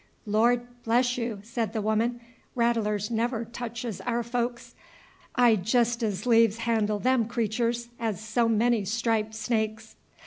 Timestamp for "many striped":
8.49-9.35